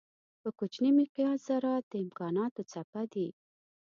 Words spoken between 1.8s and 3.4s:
د امکانانو څپه دي.